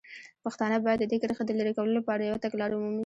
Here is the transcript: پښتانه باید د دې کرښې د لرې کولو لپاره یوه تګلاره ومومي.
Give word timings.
پښتانه 0.43 0.77
باید 0.85 0.99
د 1.01 1.05
دې 1.11 1.17
کرښې 1.21 1.43
د 1.45 1.51
لرې 1.59 1.73
کولو 1.77 1.97
لپاره 1.99 2.21
یوه 2.23 2.43
تګلاره 2.45 2.73
ومومي. 2.77 2.99